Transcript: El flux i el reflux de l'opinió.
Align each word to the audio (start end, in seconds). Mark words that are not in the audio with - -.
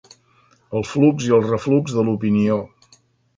El 0.79 0.87
flux 0.91 1.27
i 1.27 1.35
el 1.39 1.43
reflux 1.49 1.95
de 1.99 2.07
l'opinió. 2.09 2.59